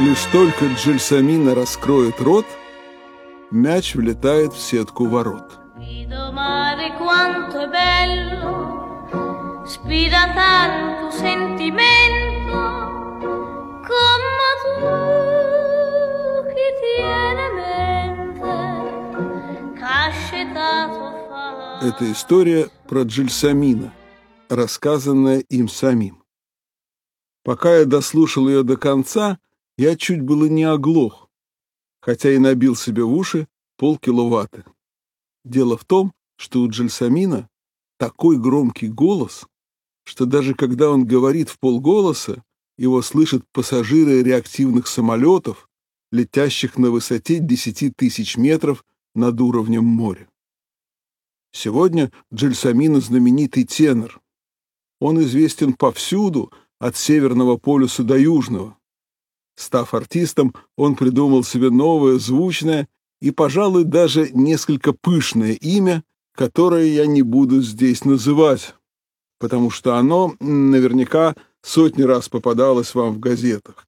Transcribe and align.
Лишь 0.00 0.24
только 0.32 0.64
Джельсамина 0.64 1.54
раскроет 1.54 2.22
рот, 2.22 2.46
мяч 3.50 3.94
влетает 3.94 4.54
в 4.54 4.58
сетку 4.58 5.04
ворот. 5.04 5.58
Это 21.82 22.10
история 22.10 22.70
про 22.88 23.02
Джельсамина, 23.02 23.92
рассказанная 24.48 25.40
им 25.40 25.68
самим. 25.68 26.22
Пока 27.44 27.80
я 27.80 27.84
дослушал 27.84 28.48
ее 28.48 28.62
до 28.62 28.78
конца, 28.78 29.38
я 29.80 29.96
чуть 29.96 30.20
было 30.20 30.44
не 30.44 30.64
оглох, 30.64 31.30
хотя 32.02 32.30
и 32.30 32.36
набил 32.36 32.76
себе 32.76 33.02
в 33.02 33.14
уши 33.14 33.48
полкиловатта. 33.78 34.66
Дело 35.42 35.78
в 35.78 35.86
том, 35.86 36.12
что 36.36 36.60
у 36.60 36.68
Джельсамина 36.68 37.48
такой 37.96 38.38
громкий 38.38 38.88
голос, 38.88 39.46
что 40.04 40.26
даже 40.26 40.54
когда 40.54 40.90
он 40.90 41.06
говорит 41.06 41.48
в 41.48 41.58
полголоса, 41.58 42.44
его 42.76 43.00
слышат 43.00 43.42
пассажиры 43.52 44.22
реактивных 44.22 44.86
самолетов, 44.86 45.66
летящих 46.12 46.76
на 46.76 46.90
высоте 46.90 47.38
10 47.38 47.96
тысяч 47.96 48.36
метров 48.36 48.84
над 49.14 49.40
уровнем 49.40 49.84
моря. 49.84 50.28
Сегодня 51.52 52.12
Джельсамина 52.34 53.00
знаменитый 53.00 53.64
тенор. 53.64 54.20
Он 55.00 55.22
известен 55.22 55.72
повсюду, 55.72 56.52
от 56.78 56.96
Северного 56.96 57.56
полюса 57.56 58.02
до 58.02 58.18
Южного. 58.18 58.76
Став 59.60 59.92
артистом, 59.92 60.54
он 60.74 60.96
придумал 60.96 61.44
себе 61.44 61.68
новое, 61.68 62.18
звучное 62.18 62.88
и, 63.20 63.30
пожалуй, 63.30 63.84
даже 63.84 64.30
несколько 64.30 64.94
пышное 64.94 65.52
имя, 65.52 66.02
которое 66.34 66.86
я 66.86 67.04
не 67.04 67.20
буду 67.20 67.60
здесь 67.60 68.06
называть, 68.06 68.74
потому 69.38 69.68
что 69.68 69.96
оно 69.96 70.34
наверняка 70.40 71.36
сотни 71.60 72.04
раз 72.04 72.30
попадалось 72.30 72.94
вам 72.94 73.12
в 73.12 73.20
газетах. 73.20 73.86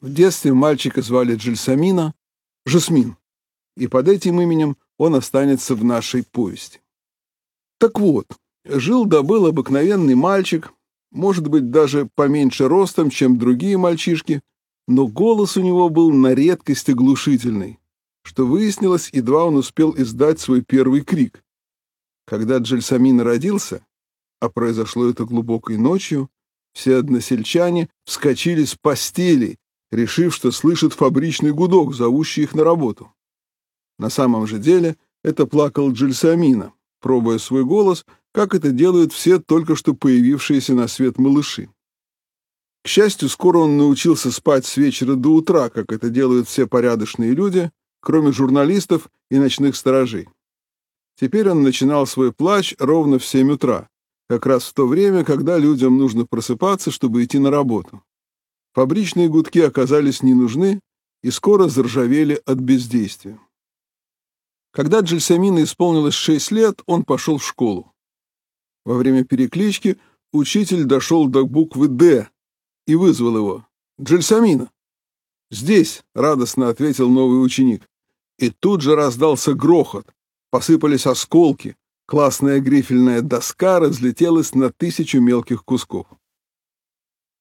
В 0.00 0.14
детстве 0.14 0.52
мальчика 0.52 1.02
звали 1.02 1.34
Джельсамина 1.34 2.14
Жасмин, 2.64 3.16
и 3.76 3.88
под 3.88 4.06
этим 4.06 4.40
именем 4.40 4.76
он 4.98 5.16
останется 5.16 5.74
в 5.74 5.82
нашей 5.82 6.22
повести. 6.22 6.80
Так 7.80 7.98
вот, 7.98 8.28
жил 8.64 9.04
да 9.04 9.24
был 9.24 9.46
обыкновенный 9.46 10.14
мальчик, 10.14 10.72
может 11.10 11.48
быть, 11.48 11.72
даже 11.72 12.08
поменьше 12.14 12.68
ростом, 12.68 13.10
чем 13.10 13.36
другие 13.36 13.76
мальчишки, 13.76 14.42
но 14.88 15.06
голос 15.06 15.58
у 15.58 15.60
него 15.60 15.90
был 15.90 16.10
на 16.10 16.34
редкость 16.34 16.88
оглушительный, 16.88 17.78
что 18.22 18.46
выяснилось, 18.46 19.10
едва 19.12 19.44
он 19.44 19.56
успел 19.56 19.94
издать 19.94 20.40
свой 20.40 20.62
первый 20.62 21.02
крик. 21.02 21.44
Когда 22.26 22.56
Джельсамин 22.56 23.20
родился, 23.20 23.84
а 24.40 24.48
произошло 24.48 25.06
это 25.10 25.26
глубокой 25.26 25.76
ночью, 25.76 26.30
все 26.72 26.96
односельчане 26.96 27.90
вскочили 28.06 28.64
с 28.64 28.76
постелей, 28.76 29.58
решив, 29.92 30.34
что 30.34 30.50
слышат 30.50 30.94
фабричный 30.94 31.52
гудок, 31.52 31.94
зовущий 31.94 32.44
их 32.44 32.54
на 32.54 32.64
работу. 32.64 33.12
На 33.98 34.08
самом 34.08 34.46
же 34.46 34.58
деле 34.58 34.96
это 35.22 35.46
плакал 35.46 35.92
Джельсамина, 35.92 36.72
пробуя 37.02 37.36
свой 37.36 37.64
голос, 37.64 38.06
как 38.32 38.54
это 38.54 38.70
делают 38.70 39.12
все 39.12 39.38
только 39.38 39.76
что 39.76 39.92
появившиеся 39.92 40.72
на 40.72 40.88
свет 40.88 41.18
малыши. 41.18 41.68
К 42.88 42.90
счастью, 42.90 43.28
скоро 43.28 43.58
он 43.58 43.76
научился 43.76 44.32
спать 44.32 44.64
с 44.64 44.78
вечера 44.78 45.14
до 45.14 45.34
утра, 45.34 45.68
как 45.68 45.92
это 45.92 46.08
делают 46.08 46.48
все 46.48 46.66
порядочные 46.66 47.32
люди, 47.32 47.70
кроме 48.00 48.32
журналистов 48.32 49.10
и 49.30 49.38
ночных 49.38 49.76
сторожей. 49.76 50.26
Теперь 51.20 51.50
он 51.50 51.62
начинал 51.62 52.06
свой 52.06 52.32
плач 52.32 52.74
ровно 52.78 53.18
в 53.18 53.26
7 53.26 53.52
утра, 53.52 53.90
как 54.26 54.46
раз 54.46 54.64
в 54.64 54.72
то 54.72 54.86
время, 54.86 55.22
когда 55.22 55.58
людям 55.58 55.98
нужно 55.98 56.24
просыпаться, 56.24 56.90
чтобы 56.90 57.22
идти 57.22 57.38
на 57.38 57.50
работу. 57.50 58.02
Фабричные 58.72 59.28
гудки 59.28 59.60
оказались 59.60 60.22
не 60.22 60.32
нужны 60.32 60.80
и 61.22 61.30
скоро 61.30 61.68
заржавели 61.68 62.40
от 62.46 62.56
бездействия. 62.56 63.38
Когда 64.72 65.00
Джельсамина 65.00 65.62
исполнилось 65.62 66.14
6 66.14 66.52
лет, 66.52 66.80
он 66.86 67.04
пошел 67.04 67.36
в 67.36 67.46
школу. 67.46 67.92
Во 68.86 68.94
время 68.94 69.24
переклички 69.24 69.98
учитель 70.32 70.84
дошел 70.84 71.28
до 71.28 71.44
буквы 71.44 71.88
«Д» 71.88 72.30
и 72.88 72.94
вызвал 72.94 73.36
его. 73.36 73.66
«Джельсамина!» 74.00 74.72
«Здесь!»— 75.50 76.02
радостно 76.14 76.68
ответил 76.70 77.10
новый 77.10 77.44
ученик. 77.44 77.88
И 78.38 78.50
тут 78.50 78.80
же 78.80 78.96
раздался 78.96 79.54
грохот. 79.54 80.06
Посыпались 80.50 81.06
осколки. 81.06 81.76
Классная 82.06 82.60
грифельная 82.60 83.20
доска 83.20 83.78
разлетелась 83.78 84.54
на 84.54 84.72
тысячу 84.72 85.20
мелких 85.20 85.64
кусков. 85.64 86.06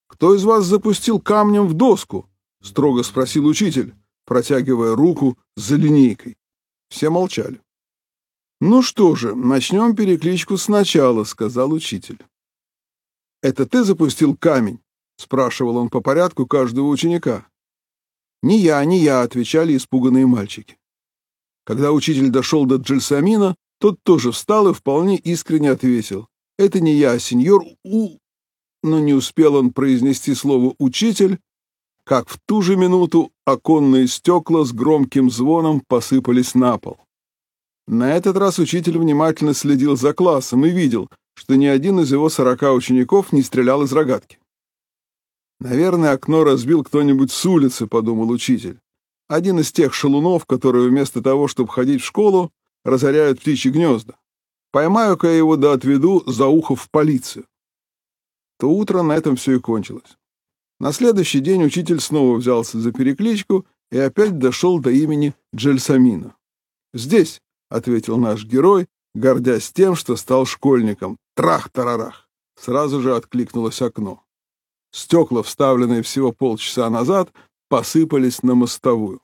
«Кто 0.08 0.36
из 0.36 0.44
вас 0.44 0.66
запустил 0.66 1.22
камнем 1.22 1.68
в 1.68 1.74
доску?»— 1.74 2.30
строго 2.62 3.04
спросил 3.04 3.46
учитель, 3.46 3.96
протягивая 4.26 4.96
руку 4.96 5.38
за 5.56 5.78
линейкой. 5.78 6.38
Все 6.90 7.10
молчали. 7.10 7.62
«Ну 8.60 8.82
что 8.82 9.16
же, 9.16 9.36
начнем 9.36 9.96
перекличку 9.96 10.58
сначала»,— 10.58 11.24
сказал 11.26 11.72
учитель. 11.72 12.20
«Это 13.42 13.66
ты 13.66 13.84
запустил 13.84 14.36
камень?»— 14.36 14.80
спрашивал 15.18 15.78
он 15.78 15.90
по 15.90 16.02
порядку 16.02 16.46
каждого 16.46 16.88
ученика. 16.88 17.48
«Не 18.42 18.60
я, 18.60 18.84
не 18.86 19.00
я»,— 19.00 19.22
отвечали 19.24 19.76
испуганные 19.76 20.26
мальчики. 20.26 20.78
Когда 21.66 21.92
учитель 21.92 22.30
дошел 22.30 22.66
до 22.66 22.76
Джельсамина, 22.76 23.56
тот 23.80 23.98
тоже 24.04 24.32
встал 24.32 24.70
и 24.70 24.74
вполне 24.74 25.18
искренне 25.18 25.72
ответил. 25.72 26.28
«Это 26.58 26.80
не 26.80 26.94
я, 26.94 27.20
сеньор 27.20 27.64
У...» 27.84 28.18
Но 28.84 29.00
не 29.00 29.14
успел 29.14 29.56
он 29.56 29.74
произнести 29.74 30.34
слово 30.34 30.76
«учитель», 30.80 31.40
как 32.06 32.30
в 32.30 32.40
ту 32.46 32.62
же 32.62 32.78
минуту 32.78 33.32
оконные 33.44 34.08
стекла 34.08 34.64
с 34.64 34.72
громким 34.72 35.30
звоном 35.30 35.82
посыпались 35.88 36.56
на 36.56 36.78
пол. 36.78 36.98
На 37.86 38.16
этот 38.16 38.38
раз 38.38 38.60
учитель 38.60 38.98
внимательно 38.98 39.54
следил 39.54 39.98
за 39.98 40.14
классом 40.14 40.66
и 40.66 40.70
видел, 40.70 41.10
что 41.36 41.56
ни 41.56 41.66
один 41.66 42.00
из 42.00 42.12
его 42.12 42.30
сорока 42.30 42.74
учеников 42.74 43.34
не 43.34 43.42
стрелял 43.42 43.84
из 43.84 43.92
рогатки. 43.92 44.40
«Наверное, 45.60 46.12
окно 46.12 46.44
разбил 46.44 46.84
кто-нибудь 46.84 47.32
с 47.32 47.46
улицы»,— 47.46 47.88
подумал 47.88 48.30
учитель. 48.30 48.80
«Один 49.28 49.60
из 49.60 49.72
тех 49.72 49.94
шалунов, 49.94 50.46
которые 50.46 50.90
вместо 50.90 51.22
того, 51.22 51.48
чтобы 51.48 51.72
ходить 51.72 52.02
в 52.02 52.06
школу, 52.06 52.52
разоряют 52.86 53.40
птичьи 53.40 53.72
гнезда. 53.72 54.18
Поймаю-ка 54.72 55.28
я 55.28 55.38
его 55.38 55.56
да 55.56 55.74
отведу 55.74 56.24
за 56.26 56.48
ухо 56.48 56.76
в 56.76 56.90
полицию». 56.90 57.46
То 58.60 58.70
утро 58.70 59.02
на 59.02 59.14
этом 59.14 59.36
все 59.36 59.58
и 59.58 59.60
кончилось. 59.60 60.18
На 60.80 60.92
следующий 60.92 61.40
день 61.40 61.64
учитель 61.64 62.00
снова 62.00 62.38
взялся 62.38 62.80
за 62.80 62.92
перекличку 62.92 63.66
и 63.92 63.98
опять 63.98 64.38
дошел 64.38 64.80
до 64.80 64.92
имени 64.92 65.34
Джельсамина. 65.56 66.36
«Здесь»,— 66.94 67.42
ответил 67.70 68.18
наш 68.18 68.46
герой, 68.46 68.88
гордясь 69.16 69.72
тем, 69.72 69.96
что 69.96 70.16
стал 70.16 70.46
школьником. 70.46 71.18
Трах-тарарах! 71.36 72.30
Сразу 72.60 73.02
же 73.02 73.16
откликнулось 73.16 73.82
окно. 73.82 74.24
Стекла, 74.98 75.44
вставленные 75.44 76.02
всего 76.02 76.32
полчаса 76.32 76.90
назад, 76.90 77.32
посыпались 77.70 78.42
на 78.42 78.56
мостовую. 78.56 79.22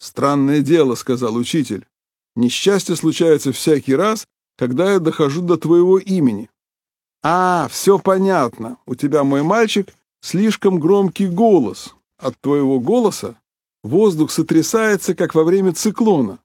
«Странное 0.00 0.62
дело»,— 0.62 0.94
сказал 0.96 1.36
учитель. 1.36 1.86
«Несчастье 2.34 2.96
случается 2.96 3.52
всякий 3.52 3.94
раз, 3.94 4.26
когда 4.58 4.94
я 4.94 4.98
дохожу 4.98 5.42
до 5.42 5.56
твоего 5.58 5.96
имени». 5.96 6.50
«А, 7.22 7.68
все 7.70 8.00
понятно. 8.00 8.78
У 8.84 8.96
тебя, 8.96 9.22
мой 9.22 9.44
мальчик, 9.44 9.94
слишком 10.20 10.80
громкий 10.80 11.28
голос. 11.28 11.94
От 12.18 12.34
твоего 12.40 12.80
голоса 12.80 13.36
воздух 13.84 14.32
сотрясается, 14.32 15.14
как 15.14 15.36
во 15.36 15.44
время 15.44 15.72
циклона. 15.72 16.40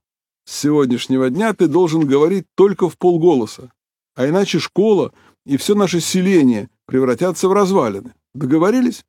С 0.45 0.55
сегодняшнего 0.55 1.31
дня 1.31 1.51
ты 1.55 1.67
должен 1.67 2.05
говорить 2.05 2.45
только 2.53 2.89
в 2.89 2.97
полголоса, 2.99 3.71
а 4.13 4.27
иначе 4.27 4.59
школа 4.59 5.13
и 5.47 5.57
все 5.57 5.73
наше 5.73 5.99
селение 5.99 6.69
превратятся 6.87 7.47
в 7.47 7.53
развалины. 7.53 8.15
Договорились?» 8.33 9.05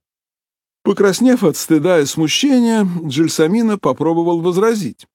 Покраснев 0.83 1.45
от 1.45 1.57
стыда 1.57 2.01
и 2.01 2.07
смущения, 2.07 2.87
Джельсамина 3.05 3.79
попробовал 3.79 4.41
возразить. 4.41 5.07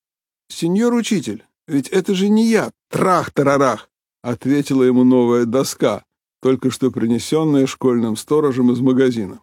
«Сеньор 0.48 0.94
учитель, 0.94 1.46
ведь 1.68 1.90
это 1.90 2.16
же 2.16 2.30
не 2.30 2.48
я, 2.48 2.72
трах-тарарах!»— 2.90 3.90
ответила 4.24 4.84
ему 4.84 5.04
новая 5.04 5.46
доска, 5.46 6.04
только 6.42 6.72
что 6.72 6.92
принесенная 6.92 7.68
школьным 7.68 8.18
сторожем 8.18 8.72
из 8.72 8.80
магазина. 8.80 9.42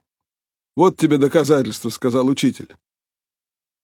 «Вот 0.76 0.96
тебе 0.96 1.18
доказательство»,— 1.18 1.88
сказал 1.90 2.26
учитель. 2.26 2.74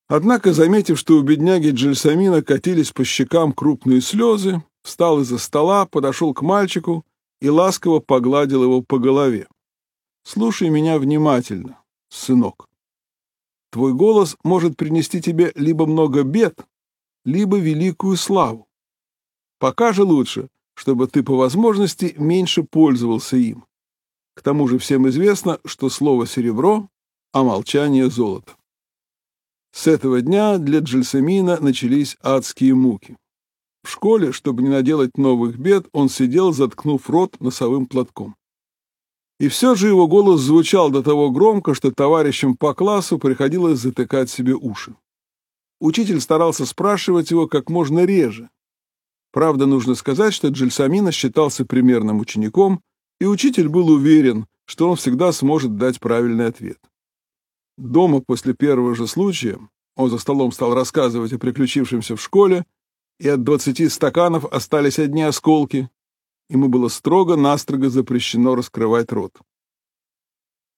Однако, 0.09 0.53
заметив, 0.53 0.99
что 0.99 1.17
у 1.17 1.23
бедняги 1.23 1.71
Джельсамина 1.71 2.43
катились 2.43 2.93
по 2.93 3.05
щекам 3.05 3.53
крупные 3.53 4.01
слезы, 4.01 4.63
встал 4.83 5.21
из-за 5.21 5.39
стола, 5.39 5.85
подошел 5.87 6.33
к 6.33 6.43
мальчику 6.43 7.05
и 7.41 7.49
ласково 7.49 8.01
погладил 8.01 8.63
его 8.63 8.83
по 8.83 8.99
голове. 8.99 9.49
«Слушай 10.23 10.71
меня 10.71 10.99
внимательно, 10.99 11.79
сынок. 12.09 12.69
Твой 13.71 13.93
голос 13.93 14.37
может 14.43 14.77
принести 14.77 15.21
тебе 15.21 15.53
либо 15.55 15.87
много 15.87 16.23
бед, 16.23 16.67
либо 17.25 17.59
великую 17.59 18.17
славу. 18.17 18.67
Пока 19.59 19.93
же 19.93 20.05
лучше, 20.05 20.49
чтобы 20.75 21.09
ты 21.09 21.23
по 21.23 21.37
возможности 21.37 22.15
меньше 22.19 22.63
пользовался 22.63 23.37
им. 23.37 23.65
К 24.35 24.43
тому 24.43 24.69
же 24.69 24.79
всем 24.79 25.09
известно, 25.09 25.59
что 25.65 25.89
слово 25.89 26.27
«серебро», 26.27 26.89
а 27.33 27.43
молчание— 27.43 28.11
золото. 28.11 28.57
С 29.73 29.87
этого 29.87 30.23
дня 30.23 30.59
для 30.59 30.81
Джельсамина 30.81 31.59
начались 31.61 32.17
адские 32.23 32.75
муки. 32.75 33.17
В 33.87 33.89
школе, 33.89 34.33
чтобы 34.33 34.65
не 34.65 34.69
наделать 34.69 35.17
новых 35.17 35.59
бед, 35.59 35.87
он 35.93 36.09
сидел, 36.09 36.53
заткнув 36.53 37.09
рот 37.09 37.37
носовым 37.39 37.87
платком. 37.87 38.35
И 39.39 39.47
все 39.47 39.77
же 39.77 39.87
его 39.87 40.09
голос 40.09 40.41
звучал 40.41 40.91
до 40.91 41.05
того 41.05 41.31
громко, 41.31 41.73
что 41.73 41.93
товарищам 41.93 42.57
по 42.57 42.75
классу 42.75 43.17
приходилось 43.17 43.79
затыкать 43.79 44.29
себе 44.29 44.55
уши. 44.55 44.97
Учитель 45.81 46.21
старался 46.21 46.67
спрашивать 46.67 47.31
его 47.31 47.47
как 47.47 47.71
можно 47.71 48.05
реже. 48.05 48.51
Правда, 49.31 49.67
нужно 49.67 49.95
сказать, 49.95 50.35
что 50.35 50.49
Джельсамина 50.49 51.13
считался 51.13 51.65
примерным 51.65 52.19
учеником, 52.19 52.81
и 53.21 53.27
учитель 53.27 53.69
был 53.69 53.89
уверен, 53.89 54.47
что 54.65 54.91
он 54.91 54.97
всегда 54.97 55.31
сможет 55.31 55.77
дать 55.77 56.01
правильный 56.01 56.47
ответ. 56.47 56.81
Дома 57.79 58.21
после 58.21 58.53
первого 58.53 58.97
же 58.97 59.07
случая 59.07 59.61
он 59.95 60.11
за 60.11 60.19
столом 60.19 60.51
стал 60.51 60.75
рассказывать 60.75 61.33
о 61.33 61.39
приключившемся 61.39 62.17
в 62.17 62.21
школе, 62.21 62.65
и 63.19 63.29
от 63.29 63.43
двадцати 63.43 63.89
стаканов 63.89 64.45
остались 64.47 64.99
одни 64.99 65.23
осколки, 65.23 65.91
ему 66.49 66.69
было 66.69 66.89
строго-настрого 66.89 67.91
запрещено 67.91 68.55
раскрывать 68.55 69.13
рот. 69.13 69.33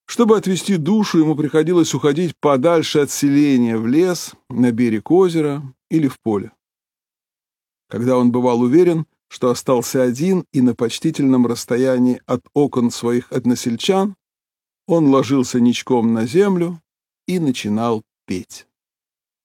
Чтобы 0.06 0.38
отвести 0.38 0.79
душу, 0.79 1.19
ему 1.19 1.37
приходилось 1.37 1.93
уходить 1.93 2.35
подальше 2.40 3.00
от 3.00 3.11
селения, 3.11 3.76
в 3.76 3.87
лес, 3.87 4.32
на 4.49 4.73
берег 4.73 5.11
озера 5.11 5.62
или 5.90 6.08
в 6.08 6.19
поле. 6.20 6.52
Когда 7.88 8.17
он 8.17 8.32
бывал 8.32 8.61
уверен, 8.61 9.06
что 9.29 9.50
остался 9.50 10.02
один 10.02 10.46
и 10.52 10.62
на 10.62 10.75
почтительном 10.75 11.46
расстоянии 11.46 12.23
от 12.25 12.46
окон 12.55 12.90
своих 12.90 13.31
односельчан, 13.32 14.17
он 14.87 15.08
ложился 15.08 15.61
ничком 15.61 16.14
на 16.14 16.26
землю 16.26 16.81
и 17.26 17.38
начинал 17.38 18.02
петь. 18.26 18.67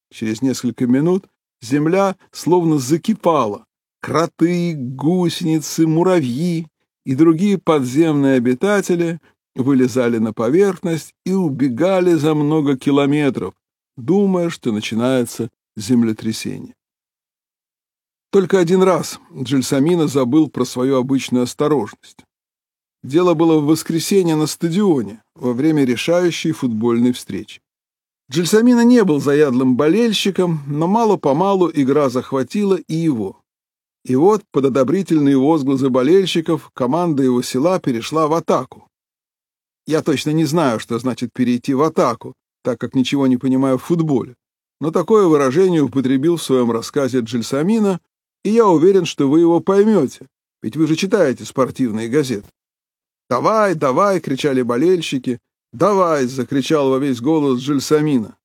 Через 0.09 0.41
несколько 0.41 0.87
минут 0.87 1.27
земля 1.63 2.15
словно 2.31 2.77
закипала, 2.77 3.65
Кроты, 4.03 4.75
гусеницы, 4.75 5.87
муравьи 5.87 6.67
и 7.05 7.15
другие 7.15 7.57
подземные 7.57 8.35
обитатели 8.35 9.21
вылезали 9.55 10.17
на 10.17 10.33
поверхность 10.33 11.13
и 11.25 11.31
убегали 11.31 12.13
за 12.15 12.35
много 12.35 12.77
километров, 12.77 13.53
думая, 13.95 14.49
что 14.49 14.73
начинается 14.73 15.49
землетрясение. 15.77 16.75
Только 18.29 18.59
один 18.59 18.83
раз 18.83 19.21
Джельсамина 19.33 20.07
забыл 20.07 20.49
про 20.49 20.65
свою 20.65 20.97
обычную 20.97 21.43
осторожность. 21.43 22.25
Дело 23.03 23.35
было 23.35 23.59
в 23.61 23.67
воскресенье 23.67 24.35
на 24.35 24.47
стадионе, 24.47 25.23
во 25.33 25.53
время 25.53 25.85
решающей 25.85 26.51
футбольной 26.51 27.13
встречи. 27.13 27.61
Джельсамина 28.31 28.83
не 28.83 29.03
был 29.03 29.19
заядлым 29.19 29.75
болельщиком, 29.75 30.61
но 30.67 30.87
мало-помалу 30.87 31.69
игра 31.73 32.09
захватила 32.09 32.75
и 32.75 32.95
его. 32.95 33.41
И 34.05 34.15
вот, 34.15 34.43
под 34.51 34.65
одобрительные 34.65 35.37
возгласы 35.37 35.89
болельщиков, 35.89 36.69
команда 36.73 37.23
его 37.23 37.41
села 37.41 37.79
перешла 37.79 38.27
в 38.27 38.33
атаку. 38.33 38.87
Я 39.85 40.01
точно 40.01 40.31
не 40.31 40.45
знаю, 40.45 40.79
что 40.79 40.99
значит 40.99 41.31
перейти 41.33 41.73
в 41.73 41.81
атаку, 41.81 42.33
так 42.63 42.79
как 42.79 42.95
ничего 42.95 43.27
не 43.27 43.37
понимаю 43.37 43.77
в 43.77 43.83
футболе. 43.83 44.35
Но 44.79 44.91
такое 44.91 45.27
выражение 45.27 45.81
употребил 45.81 46.37
в 46.37 46.43
своем 46.43 46.71
рассказе 46.71 47.19
Джельсамина, 47.19 47.99
и 48.43 48.49
я 48.49 48.67
уверен, 48.67 49.05
что 49.05 49.29
вы 49.29 49.41
его 49.41 49.59
поймете, 49.59 50.27
ведь 50.61 50.75
вы 50.75 50.87
же 50.87 50.95
читаете 50.95 51.45
спортивные 51.45 52.09
газеты. 52.09 52.47
«Давай, 53.29 53.75
давай!»— 53.75 54.19
кричали 54.21 54.61
болельщики. 54.61 55.39
«Давай!»— 55.73 56.25
закричал 56.27 56.91
во 56.91 56.99
весь 56.99 57.19
голос 57.19 57.59
Джельсамина. 57.59 58.37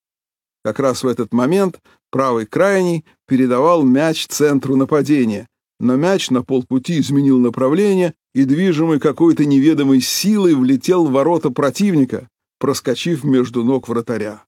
Как 0.65 0.81
раз 0.81 1.03
в 1.03 1.07
этот 1.07 1.33
момент 1.33 1.81
правый 2.11 2.47
крайний 2.47 3.05
передавал 3.27 3.83
мяч 3.83 4.27
центру 4.27 4.77
нападения, 4.77 5.47
но 5.79 5.97
мяч 5.97 6.31
на 6.31 6.43
полпути 6.43 6.99
изменил 6.99 7.39
направление 7.39 8.15
и, 8.35 8.45
движимый 8.45 8.99
какой-то 8.99 9.45
неведомой 9.45 10.01
силой, 10.01 10.55
влетел 10.55 11.07
в 11.07 11.13
ворота 11.13 11.51
противника, 11.51 12.29
проскочив 12.59 13.25
между 13.25 13.63
ног 13.63 13.89
вратаря. 13.89 14.45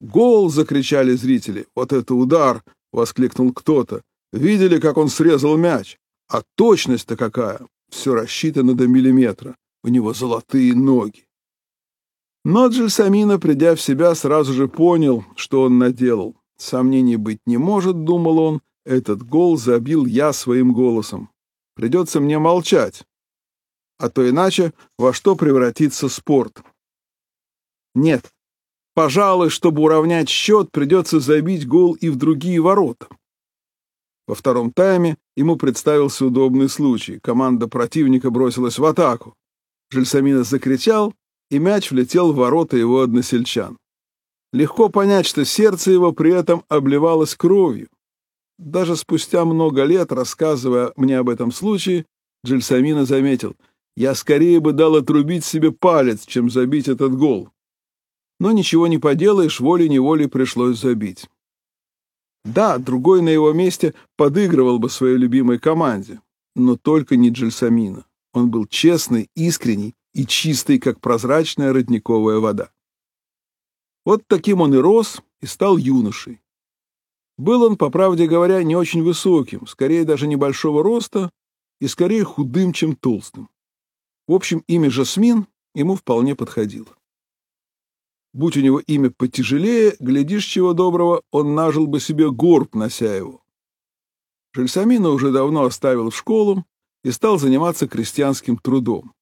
«Гол!»— 0.00 0.48
закричали 0.50 1.14
зрители. 1.14 1.66
«Вот 1.74 1.92
это 1.92 2.14
удар!»— 2.14 2.62
воскликнул 2.92 3.52
кто-то. 3.52 4.02
«Видели, 4.32 4.78
как 4.78 4.96
он 4.96 5.08
срезал 5.08 5.56
мяч? 5.56 5.98
А 6.28 6.42
точность-то 6.56 7.16
какая! 7.16 7.60
Все 7.90 8.14
рассчитано 8.14 8.74
до 8.74 8.86
миллиметра. 8.86 9.56
У 9.84 9.88
него 9.88 10.14
золотые 10.14 10.74
ноги!» 10.74 11.26
Но 12.44 12.66
Джельсамина, 12.66 13.38
придя 13.38 13.74
в 13.74 13.80
себя, 13.80 14.14
сразу 14.14 14.52
же 14.52 14.68
понял, 14.68 15.24
что 15.36 15.62
он 15.62 15.78
наделал. 15.78 16.36
Сомнений 16.56 17.16
быть 17.16 17.40
не 17.46 17.56
может, 17.56 18.04
думал 18.04 18.38
он, 18.38 18.62
этот 18.84 19.22
гол 19.22 19.56
забил 19.56 20.06
я 20.06 20.32
своим 20.32 20.72
голосом. 20.72 21.30
Придется 21.74 22.20
мне 22.20 22.38
молчать, 22.38 23.04
а 23.98 24.10
то 24.10 24.28
иначе 24.28 24.72
во 24.98 25.12
что 25.12 25.36
превратится 25.36 26.08
спорт. 26.08 26.62
Нет, 27.94 28.32
пожалуй, 28.94 29.48
чтобы 29.48 29.82
уравнять 29.82 30.28
счет, 30.28 30.72
придется 30.72 31.20
забить 31.20 31.66
гол 31.66 31.94
и 31.94 32.08
в 32.08 32.16
другие 32.16 32.60
ворота. 32.60 33.08
Во 34.26 34.34
втором 34.34 34.72
тайме 34.72 35.18
ему 35.36 35.56
представился 35.56 36.26
удобный 36.26 36.68
случай. 36.68 37.18
Команда 37.20 37.68
противника 37.68 38.30
бросилась 38.30 38.78
в 38.78 38.84
атаку. 38.84 39.34
Жельсамина 39.90 40.42
закричал, 40.42 41.14
и 41.52 41.58
мяч 41.58 41.90
влетел 41.90 42.32
в 42.32 42.36
ворота 42.36 42.78
его 42.78 43.02
односельчан. 43.02 43.76
Легко 44.54 44.88
понять, 44.88 45.26
что 45.26 45.44
сердце 45.44 45.90
его 45.90 46.12
при 46.12 46.32
этом 46.32 46.64
обливалось 46.68 47.34
кровью. 47.34 47.88
Даже 48.58 48.96
спустя 48.96 49.44
много 49.44 49.84
лет, 49.84 50.12
рассказывая 50.12 50.94
мне 50.96 51.18
об 51.18 51.28
этом 51.28 51.52
случае, 51.52 52.06
Джельсамина 52.46 53.04
заметил, 53.04 53.54
«Я 53.98 54.14
скорее 54.14 54.60
бы 54.60 54.72
дал 54.72 54.96
отрубить 54.96 55.44
себе 55.44 55.72
палец, 55.72 56.24
чем 56.24 56.48
забить 56.48 56.88
этот 56.88 57.14
гол». 57.14 57.50
Но 58.40 58.52
ничего 58.52 58.86
не 58.86 58.96
поделаешь, 58.96 59.60
волей-неволей 59.60 60.28
пришлось 60.28 60.80
забить. 60.80 61.28
Да, 62.46 62.78
другой 62.78 63.20
на 63.20 63.28
его 63.28 63.52
месте 63.52 63.92
подыгрывал 64.16 64.78
бы 64.78 64.88
своей 64.88 65.18
любимой 65.18 65.58
команде, 65.58 66.22
но 66.56 66.76
только 66.76 67.16
не 67.16 67.28
Джельсамина. 67.28 68.06
Он 68.32 68.50
был 68.50 68.64
честный, 68.64 69.28
искренний 69.36 69.94
и 70.14 70.26
чистый, 70.26 70.78
как 70.78 71.00
прозрачная 71.00 71.72
родниковая 71.72 72.38
вода. 72.38 72.70
Вот 74.04 74.22
таким 74.26 74.60
он 74.60 74.74
и 74.74 74.78
рос 74.78 75.22
и 75.40 75.46
стал 75.46 75.76
юношей. 75.76 76.40
Был 77.38 77.62
он, 77.62 77.76
по 77.76 77.90
правде 77.90 78.26
говоря, 78.26 78.62
не 78.62 78.76
очень 78.76 79.02
высоким, 79.02 79.66
скорее 79.66 80.04
даже 80.04 80.26
небольшого 80.26 80.82
роста 80.82 81.30
и 81.80 81.88
скорее 81.88 82.24
худым, 82.24 82.72
чем 82.72 82.94
толстым. 82.94 83.48
В 84.28 84.34
общем, 84.34 84.62
имя 84.66 84.90
Жасмин 84.90 85.46
ему 85.74 85.96
вполне 85.96 86.36
подходило. 86.36 86.96
Будь 88.32 88.56
у 88.56 88.60
него 88.60 88.80
имя 88.80 89.10
потяжелее, 89.10 89.94
глядишь, 89.98 90.46
чего 90.46 90.72
доброго, 90.72 91.22
он 91.30 91.54
нажил 91.54 91.86
бы 91.86 92.00
себе 92.00 92.30
горб, 92.30 92.74
нося 92.74 93.14
его. 93.14 93.42
Жельсамина 94.54 95.10
уже 95.10 95.32
давно 95.32 95.64
оставил 95.64 96.10
в 96.10 96.16
школу 96.16 96.64
и 97.04 97.10
стал 97.10 97.38
заниматься 97.38 97.88
крестьянским 97.88 98.56
трудом. 98.58 99.12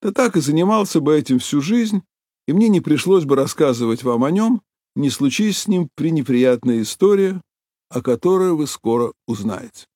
Да 0.00 0.12
так 0.12 0.36
и 0.36 0.40
занимался 0.40 1.00
бы 1.00 1.16
этим 1.18 1.38
всю 1.40 1.60
жизнь, 1.60 2.02
и 2.46 2.52
мне 2.52 2.68
не 2.68 2.80
пришлось 2.80 3.24
бы 3.24 3.34
рассказывать 3.34 4.04
вам 4.04 4.24
о 4.24 4.30
нем, 4.30 4.62
не 4.94 5.10
случись 5.10 5.58
с 5.58 5.68
ним 5.68 5.88
пренеприятная 5.94 6.82
история, 6.82 7.40
о 7.90 8.00
которой 8.00 8.52
вы 8.52 8.66
скоро 8.66 9.12
узнаете. 9.26 9.86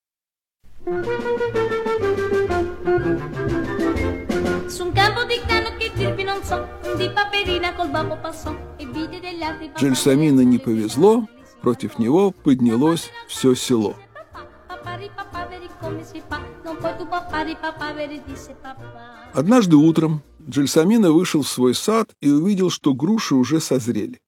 Джельсамина 9.79 10.41
не 10.41 10.59
повезло, 10.59 11.29
против 11.61 11.99
него 11.99 12.33
поднялось 12.33 13.11
все 13.29 13.55
село. 13.55 13.97
Однажды 19.33 19.77
утром 19.77 20.23
Джельсамина 20.49 21.13
вышел 21.13 21.43
в 21.43 21.49
свой 21.49 21.75
сад 21.75 22.15
и 22.21 22.31
увидел, 22.31 22.71
что 22.71 22.95
груши 22.95 23.35
уже 23.35 23.61
созрели. 23.61 24.21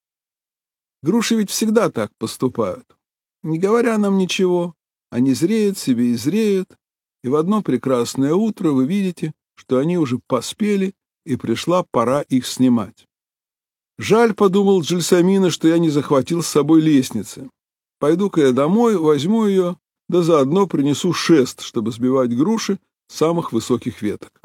Груши 1.03 1.37
ведь 1.37 1.51
всегда 1.51 1.91
так 1.91 2.11
поступают. 2.19 2.97
Не 3.43 3.59
говоря 3.59 3.99
нам 3.99 4.17
ничего, 4.17 4.75
они 5.11 5.35
зреют 5.35 5.77
себе 5.77 6.13
и 6.13 6.15
зреют, 6.15 6.77
и 7.23 7.29
в 7.29 7.37
одно 7.37 7.63
прекрасное 7.63 8.35
утро 8.35 8.71
вы 8.71 8.87
видите, 8.87 9.33
что 9.55 9.79
они 9.79 9.99
уже 9.99 10.19
поспели, 10.27 10.95
и 11.25 11.37
пришла 11.37 11.85
пора 11.91 12.23
их 12.23 12.47
снимать. 12.47 13.07
Жаль, 13.99 14.35
подумал 14.35 14.83
Джельсамина, 14.83 15.51
что 15.51 15.69
я 15.69 15.79
не 15.79 15.89
захватил 15.89 16.43
с 16.43 16.49
собой 16.49 16.81
лестницы. 16.81 17.49
Пойду-ка 17.99 18.41
я 18.43 18.53
домой, 18.53 18.97
возьму 18.97 19.47
ее, 19.47 19.79
да 20.09 20.23
заодно 20.23 20.67
принесу 20.67 21.13
шест, 21.13 21.61
чтобы 21.63 21.93
сбивать 21.93 22.37
груши 22.37 22.79
с 23.09 23.17
самых 23.17 23.53
высоких 23.53 24.03
веток. 24.03 24.41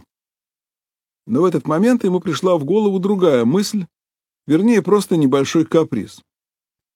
Но 1.28 1.42
в 1.42 1.46
этот 1.46 1.68
момент 1.68 2.04
ему 2.04 2.20
пришла 2.20 2.58
в 2.58 2.66
голову 2.66 3.00
другая 3.00 3.46
мысль, 3.46 3.86
вернее, 4.48 4.82
просто 4.82 5.16
небольшой 5.18 5.66
каприз. 5.66 6.22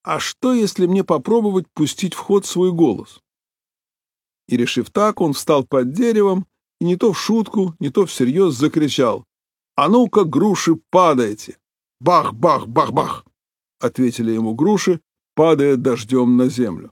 А 0.03 0.19
что, 0.19 0.53
если 0.53 0.85
мне 0.85 1.03
попробовать 1.03 1.65
пустить 1.73 2.13
в 2.13 2.17
ход 2.17 2.45
свой 2.45 2.71
голос? 2.71 3.21
И, 4.47 4.57
решив 4.57 4.89
так, 4.89 5.21
он 5.21 5.33
встал 5.33 5.63
под 5.63 5.93
деревом 5.93 6.45
и 6.79 6.85
не 6.85 6.97
то 6.97 7.13
в 7.13 7.19
шутку, 7.19 7.75
не 7.79 7.89
то 7.89 8.05
всерьез 8.05 8.55
закричал. 8.55 9.25
«А 9.75 9.89
ну-ка, 9.89 10.23
груши, 10.23 10.75
падайте!» 10.91 11.57
«Бах-бах-бах-бах!»— 11.99 13.25
ответили 13.79 14.31
ему 14.31 14.53
груши, 14.53 14.99
падая 15.35 15.77
дождем 15.77 16.37
на 16.37 16.49
землю. 16.49 16.91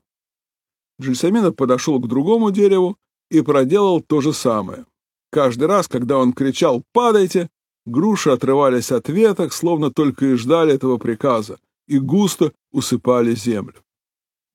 Джельсамина 1.01 1.51
подошел 1.51 1.99
к 1.99 2.07
другому 2.07 2.51
дереву 2.51 2.97
и 3.29 3.41
проделал 3.41 4.01
то 4.01 4.21
же 4.21 4.33
самое. 4.33 4.85
Каждый 5.31 5.67
раз, 5.67 5.87
когда 5.87 6.17
он 6.17 6.33
кричал 6.33 6.83
«падайте», 6.93 7.49
груши 7.85 8.29
отрывались 8.29 8.91
от 8.91 9.09
веток, 9.09 9.53
словно 9.53 9.91
только 9.91 10.27
и 10.27 10.35
ждали 10.35 10.73
этого 10.73 10.97
приказа, 10.97 11.57
и 11.87 11.97
густо 11.97 12.53
усыпали 12.71 13.33
землю. 13.33 13.75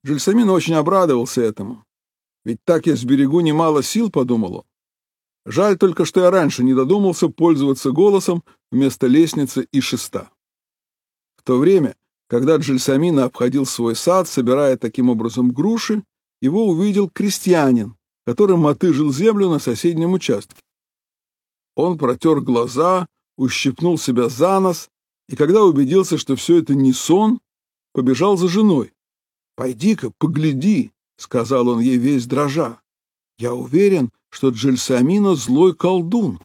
Джельсамин 0.05 0.49
очень 0.49 0.75
обрадовался 0.75 1.41
этому. 1.41 1.83
Ведь 2.45 2.59
так 2.63 2.85
я 2.85 2.95
сберегу 2.95 3.41
немало 3.41 3.83
сил, 3.83 4.09
подумал 4.09 4.55
он. 4.55 4.63
Жаль 5.45 5.77
только, 5.77 6.05
что 6.05 6.21
я 6.21 6.31
раньше 6.31 6.63
не 6.63 6.73
додумался 6.73 7.27
пользоваться 7.27 7.91
голосом 7.91 8.43
вместо 8.71 9.07
лестницы 9.07 9.67
и 9.71 9.81
шеста. 9.81 10.29
В 11.35 11.43
то 11.43 11.57
время, 11.57 11.95
когда 12.27 12.57
Джельсамина 12.57 13.25
обходил 13.25 13.65
свой 13.65 13.95
сад, 13.95 14.27
собирая 14.29 14.77
таким 14.77 15.09
образом 15.09 15.51
груши, 15.51 16.03
его 16.41 16.67
увидел 16.67 17.09
крестьянин, 17.09 17.95
который 18.25 18.57
мотыжил 18.57 19.11
землю 19.11 19.49
на 19.49 19.59
соседнем 19.59 20.13
участке. 20.13 20.61
Он 21.75 21.97
протер 21.97 22.41
глаза, 22.41 23.07
ущипнул 23.37 23.97
себя 23.97 24.29
за 24.29 24.59
нос, 24.59 24.89
и 25.29 25.35
когда 25.35 25.63
убедился, 25.63 26.17
что 26.17 26.35
все 26.35 26.57
это 26.57 26.75
не 26.75 26.93
сон, 26.93 27.39
побежал 27.93 28.37
за 28.37 28.47
женой. 28.47 28.93
«Пойди-ка, 29.55 30.11
погляди,— 30.17 30.91
сказал 31.19 31.67
он 31.67 31.79
ей 31.79 31.97
весь 31.97 32.27
дрожа. 32.27 32.79
«Я 33.39 33.55
уверен, 33.55 34.11
что 34.29 34.49
Джельсамина 34.49 35.33
злой 35.33 35.75
колдун». 35.75 36.39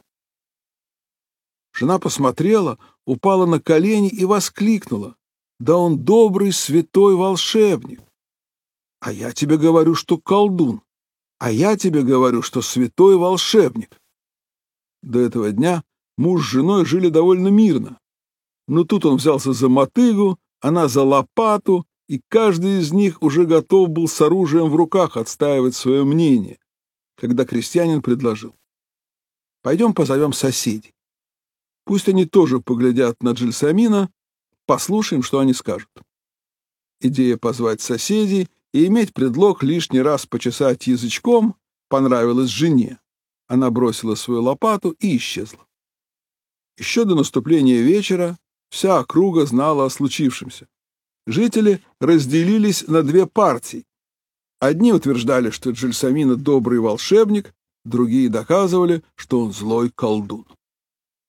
Жена 1.71 1.99
посмотрела, 1.99 2.79
упала 3.05 3.45
на 3.45 3.59
колени 3.59 4.09
и 4.09 4.25
воскликнула. 4.25 5.15
«Да 5.59 5.77
он 5.77 5.99
добрый, 5.99 6.51
святой 6.51 7.15
волшебник!» 7.15 8.01
«А 9.03 9.11
я 9.11 9.33
тебе 9.33 9.57
говорю, 9.57 9.95
что 9.95 10.17
колдун, 10.17 10.81
а 11.37 11.51
я 11.51 11.75
тебе 11.75 12.03
говорю, 12.03 12.41
что 12.41 12.61
святой 12.61 13.17
волшебник». 13.17 13.99
До 15.01 15.19
этого 15.19 15.51
дня 15.51 15.83
муж 16.17 16.45
с 16.45 16.49
женой 16.49 16.85
жили 16.85 17.09
довольно 17.09 17.49
мирно. 17.49 17.99
Но 18.65 18.85
тут 18.85 19.03
он 19.03 19.17
взялся 19.17 19.51
за 19.51 19.67
мотыгу, 19.67 20.39
она 20.61 20.87
за 20.87 21.03
лопату, 21.03 21.85
и 22.07 22.21
каждый 22.29 22.79
из 22.79 22.93
них 22.93 23.21
уже 23.21 23.45
готов 23.45 23.89
был 23.89 24.07
с 24.07 24.21
оружием 24.21 24.69
в 24.69 24.75
руках 24.77 25.17
отстаивать 25.17 25.75
свое 25.75 26.05
мнение, 26.05 26.57
когда 27.17 27.43
крестьянин 27.43 28.01
предложил. 28.01 28.55
«Пойдем 29.63 29.93
позовем 29.93 30.31
соседей. 30.31 30.93
Пусть 31.83 32.07
они 32.07 32.25
тоже 32.25 32.61
поглядят 32.61 33.21
на 33.21 33.31
Джельсамина, 33.31 34.09
послушаем, 34.65 35.23
что 35.23 35.39
они 35.39 35.53
скажут». 35.53 35.91
Идея 37.01 37.35
позвать 37.35 37.81
соседей 37.81 38.47
и 38.73 38.85
иметь 38.87 39.13
предлог 39.13 39.63
лишний 39.63 40.01
раз 40.01 40.25
почесать 40.25 40.87
язычком 40.87 41.55
понравилась 41.89 42.49
жене. 42.49 42.99
Она 43.47 43.69
бросила 43.71 44.15
свою 44.15 44.41
лопату 44.41 44.91
и 44.99 45.17
исчезла. 45.17 45.65
Еще 46.77 47.05
до 47.05 47.15
наступления 47.15 47.81
вечера 47.81 48.37
вся 48.69 48.99
округа 48.99 49.45
знала 49.45 49.85
о 49.85 49.89
случившемся 49.89 50.67
жители 51.25 51.81
разделились 51.99 52.87
на 52.87 53.03
две 53.03 53.25
партии. 53.25 53.85
Одни 54.59 54.93
утверждали, 54.93 55.49
что 55.49 55.71
Джельсамина 55.71 56.35
добрый 56.35 56.79
волшебник, 56.79 57.53
другие 57.83 58.29
доказывали, 58.29 59.03
что 59.15 59.41
он 59.41 59.53
злой 59.53 59.89
колдун. 59.89 60.45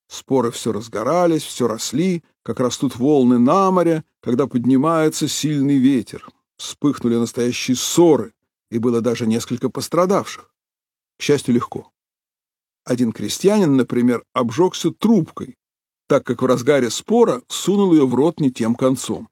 Споры 0.07 0.51
все 0.51 0.71
разгорались, 0.71 1.43
все 1.43 1.67
росли, 1.67 2.23
как 2.43 2.59
растут 2.59 2.95
волны 2.95 3.39
на 3.39 3.71
море, 3.71 4.03
когда 4.21 4.47
поднимается 4.47 5.27
сильный 5.27 5.77
ветер. 5.77 6.27
Вспыхнули 6.57 7.15
настоящие 7.15 7.75
ссоры, 7.75 8.33
и 8.71 8.77
было 8.77 9.01
даже 9.01 9.27
несколько 9.27 9.69
пострадавших. 9.69 10.53
К 11.17 11.21
счастью, 11.21 11.55
легко. 11.55 11.91
Один 12.83 13.11
крестьянин, 13.11 13.75
например, 13.75 14.23
обжегся 14.33 14.91
трубкой, 14.91 15.57
так 16.07 16.25
как 16.25 16.41
в 16.41 16.45
разгаре 16.45 16.89
спора 16.89 17.41
сунул 17.47 17.93
ее 17.93 18.05
в 18.05 18.13
рот 18.13 18.39
не 18.39 18.51
тем 18.51 18.75
концом. 18.75 19.27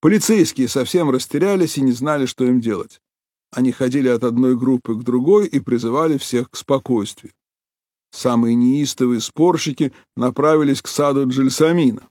Полицейские 0.00 0.68
совсем 0.68 1.10
растерялись 1.10 1.78
и 1.78 1.82
не 1.82 1.92
знали, 1.92 2.26
что 2.26 2.44
им 2.44 2.60
делать. 2.60 3.00
Они 3.50 3.72
ходили 3.72 4.08
от 4.08 4.24
одной 4.24 4.56
группы 4.56 4.94
к 4.94 5.02
другой 5.02 5.46
и 5.46 5.60
призывали 5.60 6.18
всех 6.18 6.50
к 6.50 6.56
спокойствию. 6.56 7.32
Самые 8.10 8.54
неистовые 8.54 9.20
спорщики 9.20 9.92
направились 10.16 10.82
к 10.82 10.88
саду 10.88 11.28
Джельсамина. 11.28 12.08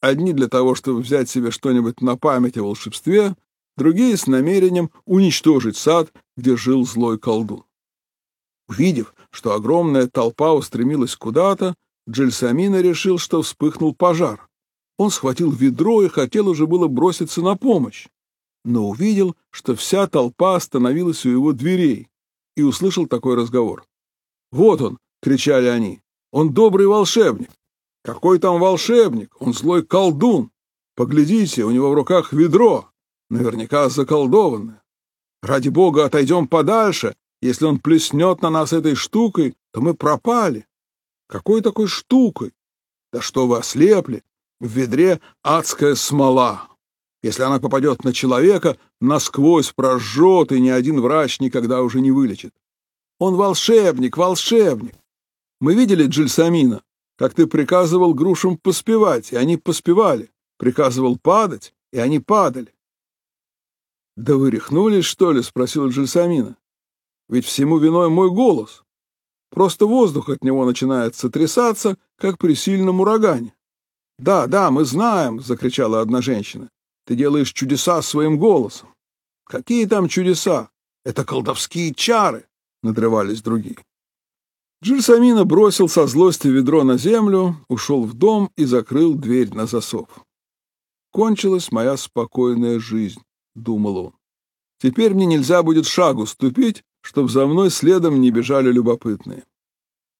Одни 0.00 0.32
для 0.32 0.48
того, 0.48 0.74
чтобы 0.74 1.00
взять 1.00 1.30
себе 1.30 1.50
что-нибудь 1.50 2.00
на 2.00 2.16
память 2.16 2.56
о 2.58 2.64
волшебстве, 2.64 3.36
другие 3.82 4.16
с 4.16 4.28
намерением 4.28 4.90
уничтожить 5.06 5.76
сад, 5.76 6.12
где 6.36 6.56
жил 6.56 6.86
злой 6.86 7.18
колдун. 7.18 7.64
Увидев, 8.68 9.12
что 9.30 9.54
огромная 9.54 10.06
толпа 10.06 10.52
устремилась 10.52 11.16
куда-то, 11.16 11.74
Джельсамина 12.08 12.80
решил, 12.80 13.18
что 13.18 13.42
вспыхнул 13.42 13.92
пожар. 13.92 14.48
Он 14.98 15.10
схватил 15.10 15.50
ведро 15.50 16.02
и 16.04 16.08
хотел 16.08 16.48
уже 16.48 16.68
было 16.68 16.86
броситься 16.86 17.42
на 17.42 17.56
помощь, 17.56 18.06
но 18.64 18.88
увидел, 18.88 19.34
что 19.50 19.74
вся 19.74 20.06
толпа 20.06 20.54
остановилась 20.54 21.26
у 21.26 21.30
его 21.30 21.52
дверей, 21.52 22.08
и 22.56 22.62
услышал 22.62 23.08
такой 23.08 23.34
разговор. 23.34 23.84
«Вот 24.52 24.80
он!»— 24.80 24.98
кричали 25.22 25.66
они. 25.66 26.02
«Он 26.30 26.54
добрый 26.54 26.86
волшебник!» 26.86 27.50
«Какой 28.04 28.38
там 28.38 28.60
волшебник? 28.60 29.34
Он 29.40 29.52
злой 29.52 29.84
колдун! 29.84 30.50
Поглядите, 30.94 31.64
у 31.64 31.72
него 31.72 31.90
в 31.90 31.94
руках 31.94 32.32
ведро, 32.32 32.91
наверняка 33.32 33.88
заколдованное. 33.88 34.82
Ради 35.42 35.70
бога, 35.70 36.04
отойдем 36.04 36.46
подальше. 36.46 37.16
Если 37.40 37.64
он 37.64 37.80
плеснет 37.80 38.42
на 38.42 38.50
нас 38.50 38.72
этой 38.72 38.94
штукой, 38.94 39.54
то 39.72 39.80
мы 39.80 39.94
пропали. 39.94 40.66
Какой 41.28 41.62
такой 41.62 41.88
штукой? 41.88 42.52
Да 43.12 43.20
что 43.20 43.46
вы 43.46 43.58
ослепли? 43.58 44.22
В 44.60 44.68
ведре 44.68 45.20
адская 45.42 45.96
смола. 45.96 46.68
Если 47.22 47.42
она 47.42 47.58
попадет 47.58 48.04
на 48.04 48.12
человека, 48.12 48.76
насквозь 49.00 49.72
прожжет, 49.72 50.52
и 50.52 50.60
ни 50.60 50.68
один 50.68 51.00
врач 51.00 51.40
никогда 51.40 51.82
уже 51.82 52.00
не 52.00 52.12
вылечит. 52.12 52.54
Он 53.18 53.34
волшебник, 53.34 54.16
волшебник. 54.16 54.94
Мы 55.60 55.74
видели 55.74 56.06
Джильсамина, 56.06 56.82
как 57.16 57.34
ты 57.34 57.46
приказывал 57.46 58.14
грушам 58.14 58.56
поспевать, 58.56 59.32
и 59.32 59.36
они 59.36 59.56
поспевали. 59.56 60.30
Приказывал 60.58 61.18
падать, 61.18 61.74
и 61.92 61.98
они 61.98 62.20
падали. 62.20 62.72
«Да 64.16 64.36
вы 64.36 64.50
рехнулись, 64.50 65.04
что 65.04 65.32
ли?»— 65.32 65.42
спросил 65.42 65.88
Джильсамина. 65.88 66.56
«Ведь 67.28 67.46
всему 67.46 67.78
виной 67.78 68.08
мой 68.10 68.30
голос. 68.30 68.82
Просто 69.52 69.84
воздух 69.84 70.30
от 70.30 70.42
него 70.42 70.64
начинает 70.64 71.14
сотрясаться, 71.14 71.98
как 72.16 72.38
при 72.38 72.54
сильном 72.54 73.00
урагане. 73.00 73.54
«Да, 74.18 74.46
да, 74.46 74.70
мы 74.70 74.84
знаем!»— 74.84 75.40
закричала 75.44 76.00
одна 76.00 76.22
женщина. 76.22 76.70
«Ты 77.04 77.16
делаешь 77.16 77.52
чудеса 77.52 78.00
своим 78.00 78.38
голосом!» 78.38 78.94
«Какие 79.44 79.86
там 79.86 80.08
чудеса? 80.08 80.70
Это 81.04 81.24
колдовские 81.24 81.92
чары!»— 81.92 82.46
надрывались 82.82 83.42
другие. 83.42 83.76
Джильсамина 84.82 85.44
бросил 85.44 85.88
со 85.88 86.06
злости 86.06 86.48
ведро 86.48 86.82
на 86.82 86.96
землю, 86.96 87.56
ушел 87.68 88.04
в 88.04 88.14
дом 88.14 88.50
и 88.56 88.64
закрыл 88.64 89.14
дверь 89.14 89.52
на 89.52 89.66
засов. 89.66 90.08
«Кончилась 91.10 91.70
моя 91.70 91.98
спокойная 91.98 92.78
жизнь»,— 92.78 93.20
думал 93.54 93.96
он. 93.96 94.14
«Теперь 94.78 95.14
мне 95.14 95.26
нельзя 95.26 95.62
будет 95.62 95.86
шагу 95.86 96.26
ступить, 96.26 96.84
чтоб 97.02 97.30
за 97.30 97.46
мной 97.46 97.70
следом 97.70 98.20
не 98.20 98.30
бежали 98.30 98.70
любопытные. 98.70 99.44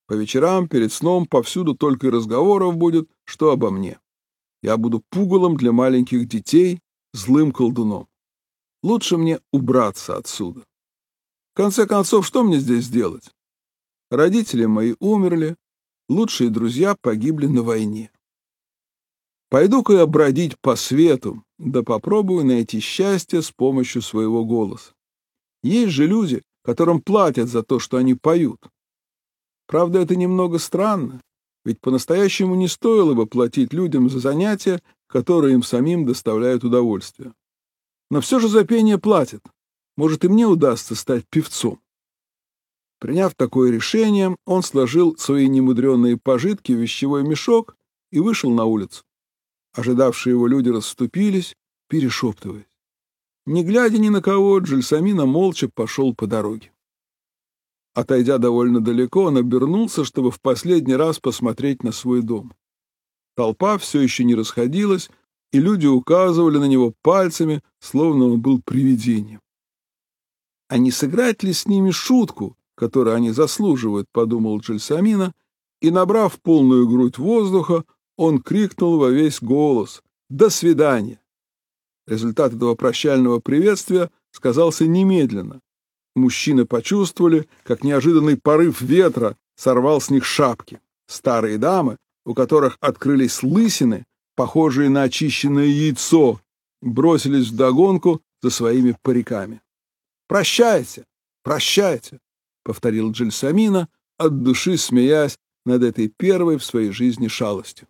По 0.07 0.15
вечерам, 0.15 0.69
перед 0.69 0.93
сном, 0.93 1.27
повсюду 1.27 1.75
только 1.75 2.09
и 2.09 2.11
разговоров 2.11 2.77
будет, 2.77 3.09
что 3.25 3.51
обо 3.51 3.71
мне. 3.71 3.99
Я 4.63 4.77
буду 4.77 5.03
пугалом 5.11 5.57
для 5.57 5.73
маленьких 5.73 6.29
детей, 6.29 6.81
злым 7.13 7.53
колдуном. 7.53 8.09
Лучше 8.83 9.17
мне 9.17 9.41
убраться 9.53 10.17
отсюда. 10.17 10.65
В 11.53 11.57
конце 11.57 11.87
концов, 11.87 12.27
что 12.27 12.43
мне 12.43 12.59
здесь 12.59 12.89
делать? 12.89 13.31
Родители 14.11 14.67
мои 14.67 14.95
умерли, 14.99 15.57
лучшие 16.09 16.51
друзья 16.51 16.97
погибли 17.01 17.47
на 17.47 17.63
войне. 17.63 18.11
Пойду-ка 19.51 19.95
я 19.95 20.07
бродить 20.07 20.59
по 20.61 20.77
свету, 20.77 21.45
да 21.63 21.85
попробую 21.85 22.45
найти 22.45 22.81
счастье 22.81 23.41
с 23.41 23.53
помощью 23.53 24.03
своего 24.03 24.45
голоса. 24.45 24.93
Есть 25.63 25.93
же 25.93 26.07
люди, 26.07 26.43
которым 26.65 27.01
платят 27.01 27.49
за 27.49 27.63
то, 27.63 27.79
что 27.79 27.99
они 27.99 28.15
поют. 28.15 28.59
Правда, 29.69 30.01
это 30.01 30.17
немного 30.17 30.59
странно, 30.59 31.23
ведь 31.65 31.81
по-настоящему 31.81 32.57
не 32.57 32.67
стоило 32.67 33.15
бы 33.15 33.27
платить 33.27 33.73
людям 33.73 34.11
за 34.11 34.19
занятия, 34.19 34.83
которые 35.07 35.55
им 35.55 35.63
самим 35.63 36.05
доставляют 36.05 36.65
удовольствие. 36.65 37.33
Но 38.11 38.21
все 38.21 38.41
же 38.41 38.49
за 38.49 38.65
пение 38.65 38.99
платят. 38.99 39.43
Может, 39.97 40.25
и 40.25 40.29
мне 40.29 40.47
удастся 40.47 40.97
стать 40.97 41.29
певцом. 41.29 41.79
Приняв 42.99 43.35
такое 43.35 43.71
решение, 43.71 44.37
он 44.47 44.63
сложил 44.65 45.17
свои 45.17 45.49
немудренные 45.49 46.17
пожитки 46.17 46.73
в 46.73 46.81
вещевой 46.81 47.23
мешок 47.23 47.77
и 48.11 48.19
вышел 48.19 48.51
на 48.51 48.65
улицу. 48.65 49.05
Ожидавшие 49.75 50.33
его 50.33 50.47
люди 50.47 50.69
расступились, 50.69 51.57
перешептываясь. 51.89 52.67
Не 53.47 53.65
глядя 53.65 53.99
ни 53.99 54.09
на 54.09 54.21
кого, 54.21 54.59
Джельсамина 54.59 55.27
молча 55.27 55.69
пошел 55.69 56.15
по 56.15 56.27
дороге. 56.27 56.73
Отойдя 57.95 58.39
довольно 58.39 58.81
далеко, 58.81 59.25
он 59.25 59.37
обернулся, 59.37 60.05
чтобы 60.05 60.31
в 60.31 60.41
последний 60.41 60.95
раз 60.95 61.19
посмотреть 61.19 61.83
на 61.83 61.93
свой 61.93 62.23
дом. 62.23 62.55
Толпа 63.35 63.79
все 63.79 64.01
еще 64.01 64.25
не 64.25 64.35
расходилась, 64.35 65.11
и 65.53 65.59
люди 65.59 65.87
указывали 65.87 66.59
на 66.59 66.67
него 66.67 66.95
пальцами, 67.03 67.63
словно 67.81 68.27
он 68.27 68.41
был 68.41 68.63
привидением. 68.63 69.41
«А 70.69 70.79
не 70.79 70.91
сыграть 70.91 71.43
ли 71.43 71.53
с 71.53 71.67
ними 71.67 71.91
шутку, 71.91 72.57
которую 72.75 73.17
они 73.17 73.31
заслуживают?»— 73.31 74.09
подумал 74.13 74.59
Джельсамина, 74.61 75.35
и, 75.81 75.91
набрав 75.91 76.41
полную 76.41 76.89
грудь 76.89 77.19
воздуха, 77.19 77.85
он 78.17 78.41
крикнул 78.41 78.99
во 78.99 79.11
весь 79.11 79.41
голос 79.41 80.03
«До 80.29 80.51
свидания!». 80.51 81.21
Результат 82.07 82.55
этого 82.55 82.75
прощального 82.75 83.39
приветствия 83.39 84.11
сказался 84.33 84.87
немедленно. 84.87 85.61
Мужчины 86.15 86.67
почувствовали, 86.67 87.49
как 87.63 87.85
неожиданный 87.85 88.37
порыв 88.37 88.81
ветра 88.81 89.37
сорвал 89.57 90.01
с 90.01 90.11
них 90.11 90.25
шапки. 90.25 90.81
Старые 91.07 91.59
дамы, 91.59 91.97
у 92.25 92.35
которых 92.35 92.77
открылись 92.81 93.43
лысины, 93.43 94.05
похожие 94.35 94.89
на 94.89 95.05
очищенное 95.05 95.67
яйцо, 95.67 96.41
бросились 96.81 97.49
вдогонку 97.49 98.21
за 98.43 98.51
своими 98.51 98.97
париками. 99.03 99.61
«Прощайте! 100.29 101.05
Прощайте!»— 101.43 102.19
повторил 102.65 103.13
Джельсамина, 103.13 103.89
от 104.19 104.43
души 104.43 104.77
смеясь 104.77 105.39
над 105.65 105.83
этой 105.83 106.09
первой 106.09 106.59
в 106.59 106.65
своей 106.65 106.91
жизни 106.91 107.29
шалостью. 107.29 107.87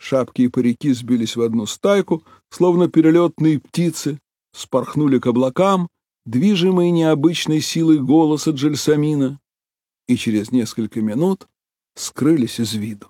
Шапки 0.00 0.42
и 0.42 0.48
парики 0.48 0.92
сбились 0.94 1.36
в 1.36 1.42
одну 1.42 1.66
стайку, 1.66 2.24
словно 2.48 2.88
перелетные 2.88 3.60
птицы, 3.60 4.18
спорхнули 4.52 5.18
к 5.18 5.26
облакам, 5.26 5.88
движимые 6.24 6.90
необычной 6.90 7.60
силой 7.60 8.00
голоса 8.00 8.52
Джельсамина, 8.52 9.38
и 10.08 10.16
через 10.16 10.52
несколько 10.52 11.02
минут 11.02 11.46
скрылись 11.96 12.58
из 12.58 12.72
виду. 12.72 13.08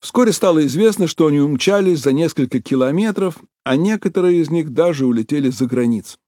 Вскоре 0.00 0.32
стало 0.32 0.64
известно, 0.66 1.06
что 1.06 1.26
они 1.26 1.40
умчались 1.40 2.00
за 2.00 2.12
несколько 2.12 2.60
километров, 2.60 3.38
а 3.64 3.76
некоторые 3.76 4.42
из 4.42 4.50
них 4.50 4.74
даже 4.74 5.06
улетели 5.06 5.48
за 5.48 5.64
границу. 5.64 6.18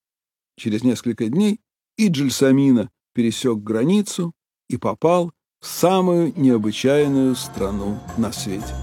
Через 0.56 0.84
несколько 0.84 1.28
дней 1.28 1.60
и 1.98 2.08
Джельсамина 2.08 2.90
пересек 3.12 3.58
границу 3.58 4.32
и 4.70 4.78
попал 4.78 5.32
в 5.60 5.66
самую 5.66 6.32
необычайную 6.34 7.36
страну 7.36 8.00
на 8.16 8.32
свете. 8.32 8.74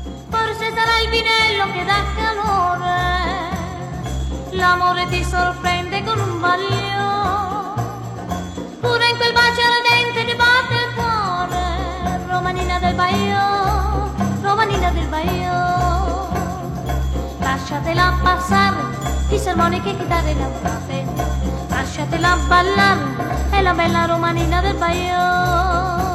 L'amore 4.52 5.08
ti 5.08 5.24
sorprende 5.24 6.04
con 6.04 6.20
un 6.20 6.40
baglio, 6.40 7.74
pure 8.82 9.10
in 9.10 9.16
quel 9.16 9.32
bacio 9.32 9.62
ardente 9.62 10.26
ti 10.26 10.36
batte 10.36 10.74
il 10.74 10.94
cuore, 10.96 12.26
romanina 12.28 12.78
del 12.80 12.94
Baio, 12.94 14.12
romanina 14.42 14.92
del 14.92 15.08
Baio. 15.08 16.30
Lasciatela 17.40 18.20
passare, 18.22 18.76
fisarmoniche, 19.30 19.96
chitarre 19.96 20.32
e 20.32 20.36
lampate, 20.36 21.06
lasciatela 21.70 22.38
ballare, 22.48 23.50
è 23.52 23.62
la 23.62 23.74
bella 23.74 24.06
romanina 24.06 24.62
del 24.62 24.76
Baio. 24.76 26.09